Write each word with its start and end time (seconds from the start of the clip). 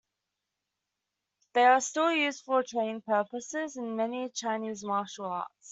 They 1.53 1.63
are 1.63 1.79
still 1.79 2.11
used 2.11 2.43
for 2.43 2.63
training 2.63 3.01
purposes 3.03 3.77
in 3.77 3.95
many 3.95 4.29
Chinese 4.29 4.83
martial 4.83 5.25
arts. 5.27 5.69